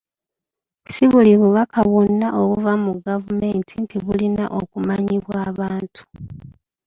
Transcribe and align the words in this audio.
Si 0.93 1.03
buli 1.11 1.31
bubaka 1.41 1.79
bwonna 1.87 2.27
obuva 2.41 2.73
mu 2.83 2.93
gavumenti 3.05 3.73
nti 3.83 3.97
bulina 4.05 4.45
okumanyibwa 4.59 5.35
abantu. 5.49 6.01